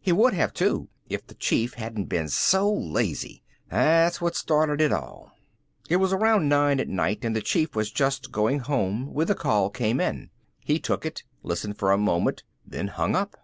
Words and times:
He 0.00 0.12
would 0.12 0.32
have 0.32 0.54
too 0.54 0.88
if 1.10 1.26
the 1.26 1.34
Chief 1.34 1.74
hadn't 1.74 2.06
been 2.06 2.30
so 2.30 2.72
lazy. 2.72 3.42
That's 3.68 4.18
what 4.18 4.34
started 4.34 4.80
it 4.80 4.90
all. 4.92 5.32
It 5.90 5.96
was 5.96 6.10
around 6.10 6.48
nine 6.48 6.80
at 6.80 6.88
night 6.88 7.22
and 7.22 7.36
the 7.36 7.42
Chief 7.42 7.76
was 7.76 7.90
just 7.92 8.32
going 8.32 8.60
home 8.60 9.12
when 9.12 9.26
the 9.26 9.34
call 9.34 9.68
came 9.68 10.00
in. 10.00 10.30
He 10.60 10.78
took 10.80 11.04
it, 11.04 11.22
listened 11.42 11.76
for 11.76 11.92
a 11.92 11.98
moment, 11.98 12.44
then 12.66 12.88
hung 12.88 13.14
up. 13.14 13.36